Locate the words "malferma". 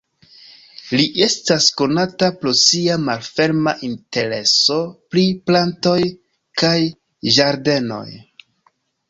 3.09-3.75